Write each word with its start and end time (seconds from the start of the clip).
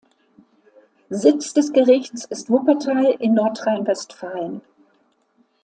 Sitz 1.11 1.53
des 1.53 1.73
Gerichts 1.73 2.25
ist 2.25 2.49
Wuppertal 2.49 3.15
in 3.19 3.35
Nordrhein-Westfalen. 3.35 4.61